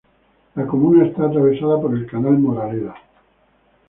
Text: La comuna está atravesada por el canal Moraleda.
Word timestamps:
La 0.55 0.65
comuna 0.65 1.05
está 1.05 1.27
atravesada 1.27 1.79
por 1.79 1.93
el 1.93 2.07
canal 2.07 2.39
Moraleda. 2.39 2.95